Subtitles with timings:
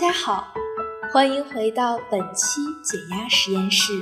[0.00, 0.54] 大家好，
[1.12, 3.92] 欢迎回到本期减压实验室。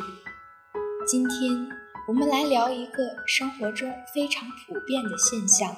[1.06, 1.68] 今天
[2.06, 5.74] 我们来聊一个生活中非常普遍的现象：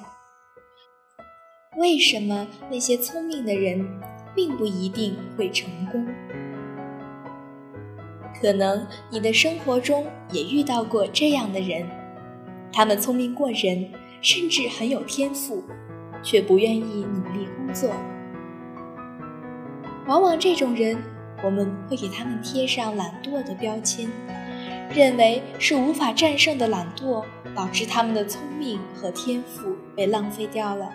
[1.77, 3.87] 为什么那些聪明的人
[4.35, 6.05] 并不一定会成功？
[8.41, 11.89] 可能你的生活中也遇到过这样的人，
[12.73, 13.89] 他们聪明过人，
[14.21, 15.63] 甚至很有天赋，
[16.21, 17.89] 却不愿意努力工作。
[20.09, 20.97] 往往这种人，
[21.43, 24.09] 我们会给他们贴上懒惰的标签，
[24.89, 27.23] 认为是无法战胜的懒惰
[27.55, 30.91] 导致他们的聪明和天赋被浪费掉了。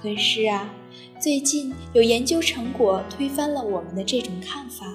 [0.00, 0.70] 可是啊，
[1.20, 4.86] 最近有研究成果推翻了我们的这种看法。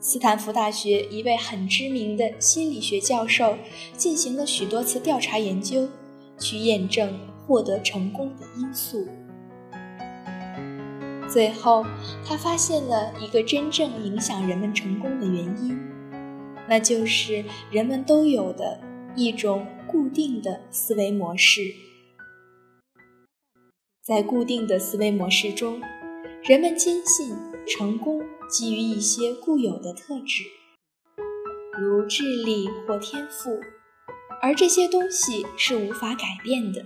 [0.00, 3.56] 斯坦福大学一位很知名的心理学教授
[3.96, 5.88] 进行了许多次调查研究，
[6.40, 9.06] 去验证获得成功的因素。
[11.34, 11.84] 最后，
[12.24, 15.76] 他发现了一个真正影响人们成功的原因，
[16.68, 18.80] 那就是人们都有的
[19.16, 21.74] 一种固定的思维模式。
[24.00, 25.82] 在固定的思维模式中，
[26.44, 30.44] 人们坚信成功基于一些固有的特质，
[31.76, 33.58] 如智力或天赋，
[34.40, 36.84] 而这些东西是无法改变的。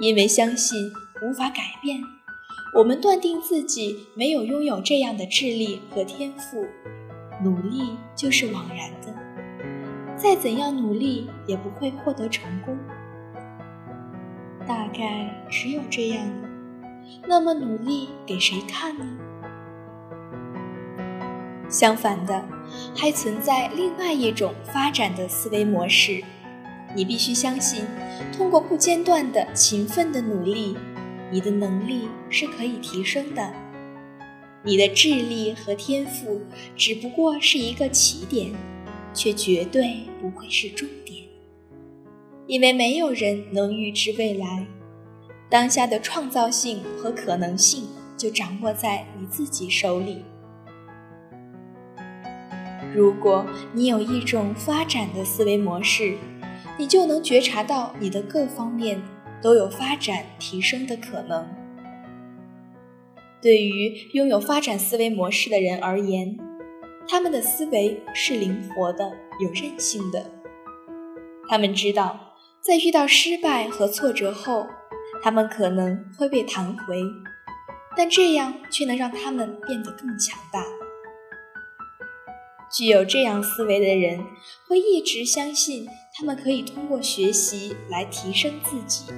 [0.00, 0.90] 因为相信
[1.22, 2.02] 无法改变。
[2.74, 6.66] 我们断定自己没有拥有这样的智力和天赋，
[7.40, 9.14] 努力就是枉然的，
[10.16, 12.76] 再怎样努力也不会获得成功。
[14.66, 16.48] 大概只有这样了，
[17.28, 19.06] 那么努力给谁看呢？
[21.68, 22.44] 相反的，
[22.96, 26.24] 还存在另外一种发展的思维模式，
[26.96, 27.84] 你必须相信，
[28.36, 30.76] 通过不间断的勤奋的努力。
[31.30, 33.52] 你的能力是可以提升的，
[34.62, 36.42] 你的智力和天赋
[36.76, 38.52] 只不过是一个起点，
[39.12, 41.24] 却绝对不会是终点，
[42.46, 44.66] 因为没有人能预知未来，
[45.50, 50.22] 当下的创造性和可能性就掌握在你自己手里。
[52.94, 56.16] 如果你有一种发展的思维模式，
[56.78, 59.02] 你就能觉察到你的各方面。
[59.44, 61.46] 都有发展提升的可能。
[63.42, 66.38] 对于拥有发展思维模式的人而言，
[67.06, 70.30] 他们的思维是灵活的、有韧性的。
[71.46, 74.66] 他们知道，在遇到失败和挫折后，
[75.22, 77.02] 他们可能会被弹回，
[77.94, 80.64] 但这样却能让他们变得更强大。
[82.74, 84.24] 具有这样思维的人
[84.66, 89.12] 会一直相信，他们可以通过学习来提升自己。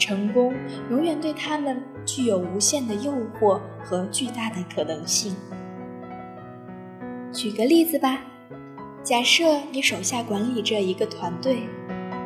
[0.00, 0.54] 成功
[0.90, 5.36] 永远对他们具有无限的诱惑和巨大的可能性。
[7.30, 8.24] 举个例子吧，
[9.04, 11.68] 假设你手下管理着一个团队，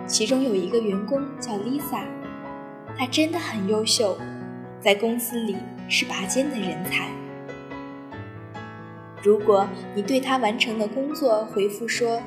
[0.06, 2.04] 其中有一个员工叫 Lisa，
[2.96, 4.16] 她真的很优秀，
[4.80, 5.56] 在公司里
[5.88, 7.10] 是拔尖的人才。
[9.22, 12.22] 如果你对她完成的工作回复说：“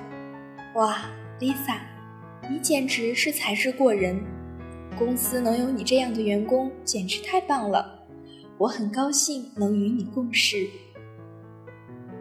[0.75, 0.97] 哇
[1.39, 1.77] ，Lisa，
[2.49, 4.21] 你简直是才智过人。”
[4.97, 7.99] 公司能有你这样的员工，简直太棒了！
[8.57, 10.67] 我很高兴能与你共事。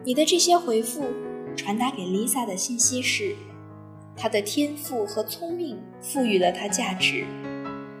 [0.05, 1.03] 你的这些回复
[1.55, 3.35] 传达给 Lisa 的信息是：
[4.15, 7.25] 她的天赋和聪明赋予了她价值，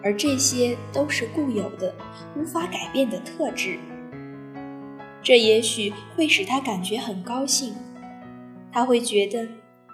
[0.03, 1.95] 而这些都是固有的、
[2.37, 3.79] 无法改变的特质。
[5.23, 7.73] 这也许会使她感觉很高兴，
[8.71, 9.47] 她会觉得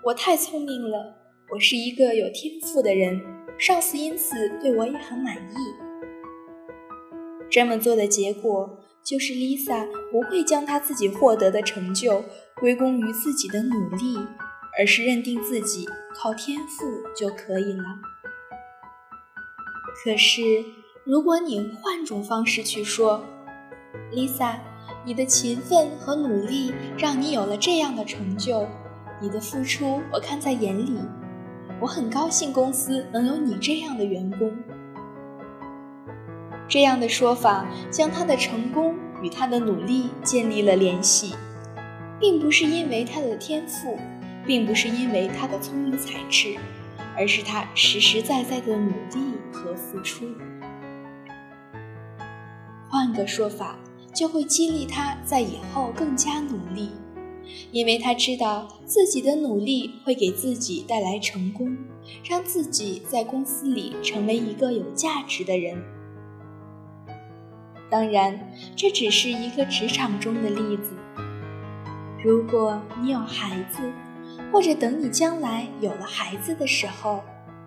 [0.04, 1.16] 我太聪明了，
[1.54, 3.22] 我是一个有天赋的人。
[3.58, 5.56] 上司因此对我也很满意。
[7.50, 12.24] 这么做的结果就是 Lisa 不会将她自己获得的成就
[12.60, 14.18] 归功于自己的努力，
[14.80, 16.86] 而是认定自己靠天赋
[17.16, 17.84] 就可以了。
[20.04, 20.42] 可是，
[21.06, 23.24] 如果你换种方式去说
[24.12, 24.56] ，Lisa，
[25.06, 28.68] 你的勤奋和努力让你有了这样的成就，
[29.22, 30.98] 你的付出我看在眼里。
[31.84, 34.50] 我很高兴公司能有你这样的员工。
[36.66, 41.36] 这样的说法将他的成功与他的努力建立了联系，
[42.22, 44.00] 并不是因为他的天赋，
[44.46, 46.56] 并不是因为他的聪明才智，
[47.18, 50.26] 而是他实实在在的努力和付出。
[52.88, 53.76] 换个说法，
[54.16, 56.94] 就会激励他在以后更加努力。
[57.72, 61.78] 因为他知道自己的努力会给自己带来成功，
[62.24, 65.82] 让自己在公司里成为一个有价值的人。
[67.90, 70.96] 当然，这只是一个职场中的例子。
[72.24, 73.92] 如果你有孩子，
[74.52, 77.22] 或者等你将来有了孩子的时候，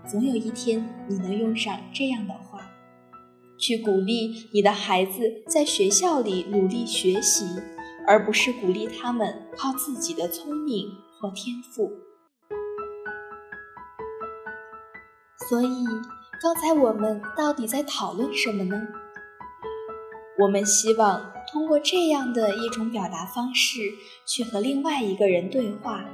[0.08, 2.60] 总有一天你能用上这样的话，
[3.58, 7.44] 去鼓励你的孩子在学校里努力学习，
[8.06, 11.92] 而不是鼓励他们靠自己的聪明或天赋。
[15.48, 15.84] 所以，
[16.40, 18.80] 刚才我们到底在讨论什么呢？
[20.38, 23.80] 我们希望通过这样的一种表达方式，
[24.26, 26.04] 去和另外一个人对话。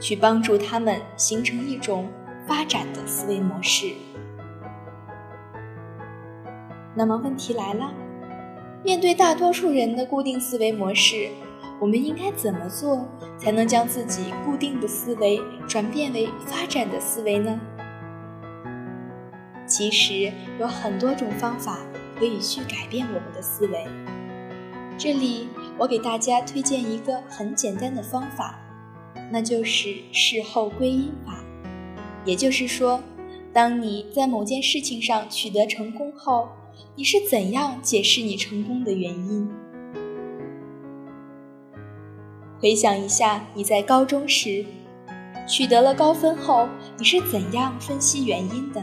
[0.00, 2.10] 去帮助他们形成一种
[2.48, 3.94] 发展的思维模式。
[6.96, 7.94] 那么问题来了，
[8.84, 11.30] 面对大多数人的固定思维模式，
[11.80, 13.08] 我们应该怎么做
[13.38, 17.58] 才能将自己固定的思维转变为发展的思维呢？
[19.66, 21.78] 其实有很多种方法
[22.18, 23.86] 可以去改变我们的思维。
[24.98, 25.48] 这里
[25.78, 28.60] 我给大家推荐一个很简单的方法。
[29.32, 31.42] 那就是事后归因法，
[32.26, 33.02] 也就是说，
[33.54, 36.50] 当你在某件事情上取得成功后，
[36.96, 39.48] 你是怎样解释你成功的原因？
[42.60, 44.64] 回想一下你在高中时
[45.46, 46.68] 取得了高分后，
[46.98, 48.82] 你是怎样分析原因的？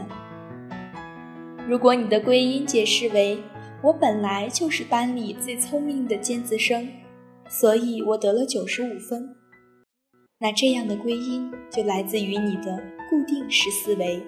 [1.66, 3.42] 如果你的归因解释为
[3.82, 6.88] “我本来就是班里最聪明的尖子生，
[7.48, 9.34] 所以我得了九十五分”。
[10.38, 12.76] 那这样的归因就来自于你的
[13.08, 14.22] 固定式思维。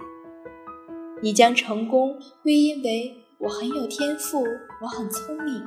[1.22, 4.42] 你将成功归因为我很有天赋，
[4.80, 5.62] 我很聪明，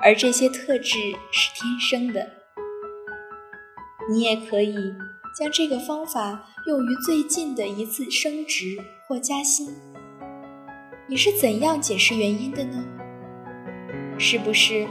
[0.00, 0.96] 而这些特质
[1.30, 2.26] 是天生的。
[4.10, 4.94] 你也可以
[5.38, 9.76] 将这个方法用于最近的一次升职或加薪。
[11.06, 12.82] 你是怎样解释原因的呢？
[14.16, 14.88] 是不是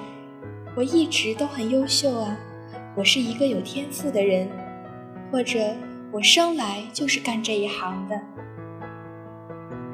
[0.75, 2.37] 我一直都很优秀啊？
[2.95, 4.47] 我是一个有天赋的人，
[5.31, 5.75] 或者
[6.11, 8.21] 我生来就是干这一行的。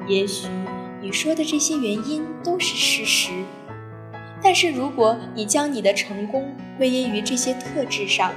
[0.06, 0.48] 也许
[1.04, 3.30] 你说的这些原因都是事实，
[4.42, 8.32] 但是如果你将你的成功归因于这些特质上，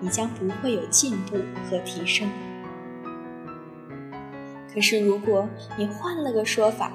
[0.00, 1.36] 你将不会有进步
[1.70, 2.28] 和提升。
[4.74, 6.90] 可是如果你换了个说法，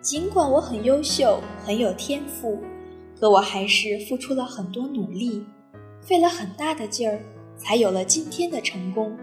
[0.00, 2.62] 尽管我很优秀、很有天赋，
[3.18, 5.44] 可我还是付出了很多努力。
[6.00, 7.18] 费了很大的劲儿，
[7.56, 9.18] 才有了今天的成功。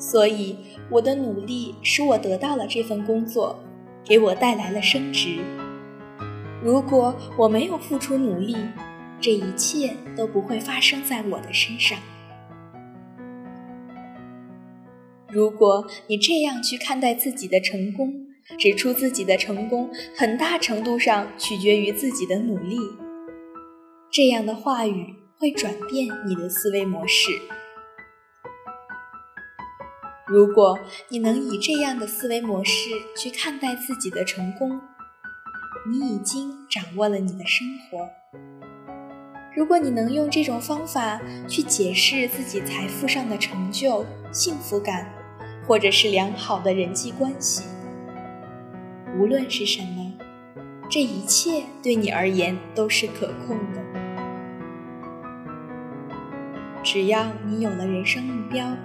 [0.00, 0.56] 所以，
[0.90, 3.62] 我的努力使我得到了这份工作，
[4.02, 5.38] 给我带来了升职。
[6.64, 8.56] 如果我没有付出努力，
[9.20, 11.98] 这一切都不会发生在我的身上。
[15.28, 18.26] 如果你这样去看待自己的成功，
[18.58, 22.78] 指出自己的成功很大程度上取决于自己的努力，
[24.10, 25.14] 这样的话语。
[25.40, 27.30] 会转变你的思维模式。
[30.30, 30.78] 如果
[31.08, 32.72] 你能以这样的思维模式
[33.18, 34.80] 去看待自己的成功，
[35.90, 38.08] 你已经掌握了你的生活。
[39.56, 45.12] 如果你能用这种方法去解释自己财富上的成就、幸福感，
[45.66, 47.64] 或者是良好的人际关系，
[49.18, 50.12] 无论是什么，
[50.88, 53.82] 这一切对你而言都是可控的。
[56.84, 58.76] 只要你有了人生目标，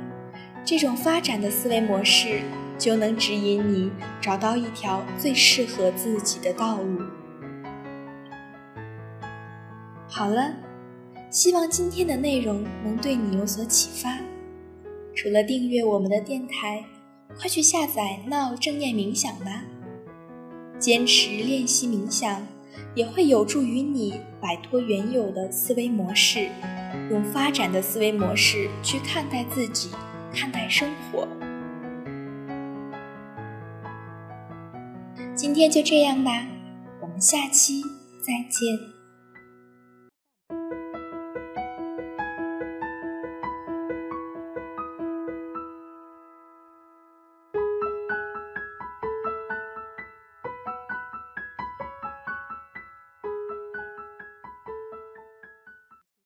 [0.65, 2.41] 这种发展的思维模式
[2.75, 7.03] 就能指引你找到一条最适合自己的道路。
[10.07, 10.53] 好了，
[11.29, 14.17] 希望今天的内容能对你有所启发。
[15.13, 16.83] 除了订阅我们的电台，
[17.37, 19.63] 快去下载“闹正念冥想”吧。
[20.79, 22.45] 坚持练习冥想，
[22.95, 26.49] 也会有助于你摆脱原有的思维模式。
[27.11, 29.89] 用发展的思维模式去看待自己，
[30.35, 31.25] 看待生活。
[35.33, 36.45] 今天就这样吧，
[37.01, 37.81] 我们下期
[38.21, 38.94] 再见。